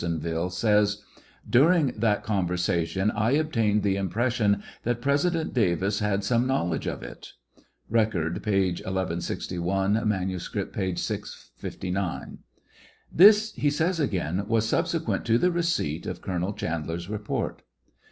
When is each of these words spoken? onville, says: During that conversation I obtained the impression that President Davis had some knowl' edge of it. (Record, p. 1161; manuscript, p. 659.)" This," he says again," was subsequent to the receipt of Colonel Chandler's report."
onville, 0.03 0.51
says: 0.51 1.03
During 1.47 1.93
that 1.99 2.23
conversation 2.23 3.11
I 3.11 3.33
obtained 3.33 3.83
the 3.83 3.97
impression 3.97 4.63
that 4.81 4.99
President 4.99 5.53
Davis 5.53 5.99
had 5.99 6.23
some 6.23 6.47
knowl' 6.47 6.73
edge 6.73 6.87
of 6.87 7.03
it. 7.03 7.33
(Record, 7.87 8.41
p. 8.41 8.69
1161; 8.69 10.01
manuscript, 10.09 10.73
p. 10.75 10.95
659.)" 10.95 12.39
This," 13.21 13.53
he 13.53 13.69
says 13.69 13.99
again," 13.99 14.43
was 14.47 14.67
subsequent 14.67 15.23
to 15.25 15.37
the 15.37 15.51
receipt 15.51 16.07
of 16.07 16.19
Colonel 16.23 16.53
Chandler's 16.53 17.07
report." 17.07 17.61